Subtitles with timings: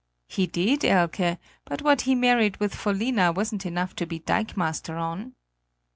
[0.27, 5.35] "He did, Elke; but what he married with Vollina wasn't enough to be dikemaster on."